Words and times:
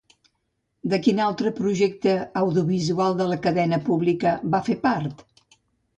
De 0.93 0.99
quin 1.07 1.19
altre 1.25 1.51
projecte 1.59 2.15
audiovisual 2.41 3.19
de 3.21 3.27
la 3.33 3.39
cadena 3.47 3.83
pública 3.91 4.33
va 4.57 4.67
fer 4.71 4.79
part? 4.87 5.23